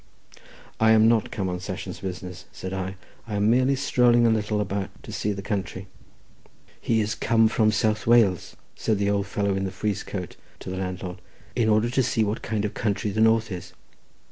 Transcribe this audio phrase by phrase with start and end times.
[0.79, 2.95] "I am not come on sessions business," said I;
[3.27, 5.85] "I am merely strolling a little about to see the country."
[6.79, 10.71] "He is come from South Wales," said the old fellow in the frieze coat to
[10.71, 11.21] the landlord,
[11.55, 13.73] "in order to see what kind of country the north is.